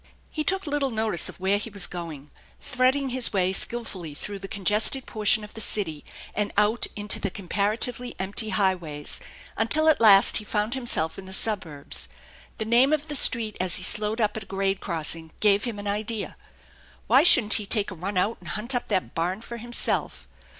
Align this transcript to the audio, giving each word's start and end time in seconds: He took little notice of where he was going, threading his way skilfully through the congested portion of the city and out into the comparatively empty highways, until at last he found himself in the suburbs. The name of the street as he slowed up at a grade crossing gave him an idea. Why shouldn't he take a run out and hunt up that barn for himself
He 0.31 0.43
took 0.43 0.65
little 0.65 0.89
notice 0.89 1.29
of 1.29 1.39
where 1.39 1.59
he 1.59 1.69
was 1.69 1.85
going, 1.85 2.31
threading 2.59 3.09
his 3.09 3.31
way 3.31 3.53
skilfully 3.53 4.15
through 4.15 4.39
the 4.39 4.47
congested 4.47 5.05
portion 5.05 5.43
of 5.43 5.53
the 5.53 5.61
city 5.61 6.03
and 6.33 6.51
out 6.57 6.87
into 6.95 7.19
the 7.19 7.29
comparatively 7.29 8.15
empty 8.17 8.49
highways, 8.49 9.19
until 9.55 9.87
at 9.87 10.01
last 10.01 10.37
he 10.37 10.43
found 10.43 10.73
himself 10.73 11.19
in 11.19 11.27
the 11.27 11.31
suburbs. 11.33 12.07
The 12.57 12.65
name 12.65 12.91
of 12.93 13.09
the 13.09 13.13
street 13.13 13.55
as 13.61 13.75
he 13.75 13.83
slowed 13.83 14.19
up 14.19 14.35
at 14.35 14.41
a 14.45 14.47
grade 14.47 14.79
crossing 14.79 15.33
gave 15.39 15.65
him 15.65 15.77
an 15.77 15.85
idea. 15.85 16.35
Why 17.05 17.21
shouldn't 17.21 17.53
he 17.61 17.67
take 17.67 17.91
a 17.91 17.93
run 17.95 18.17
out 18.17 18.37
and 18.39 18.47
hunt 18.47 18.73
up 18.73 18.87
that 18.87 19.13
barn 19.13 19.41
for 19.41 19.57
himself 19.57 20.27